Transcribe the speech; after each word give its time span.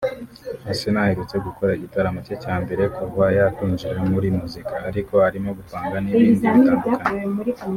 Asinah 0.71 1.01
aherutse 1.05 1.35
gukora 1.47 1.71
igitaramo 1.77 2.19
cye 2.25 2.35
cya 2.43 2.55
mbere 2.63 2.83
kuva 2.97 3.23
yakwinjira 3.37 3.99
muri 4.11 4.27
muzika 4.37 4.75
ariko 4.89 5.13
arimo 5.27 5.49
gupanga 5.59 5.95
n'ibindi 5.99 6.45
bitandukanye 6.55 7.23